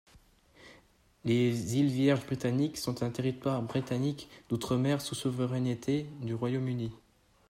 [1.25, 6.91] Les Îles Vierges britanniques sont un territoire britannique d'outre-mer sous souveraineté du Royaume-Uni.